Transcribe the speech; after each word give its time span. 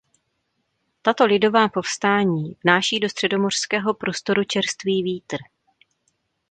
Tato 1.01 1.25
lidová 1.25 1.69
povstání 1.69 2.55
vnáší 2.63 2.99
do 2.99 3.09
středomořského 3.09 3.93
prostoru 3.93 4.43
čerstvý 4.47 5.03
vítr. 5.03 5.37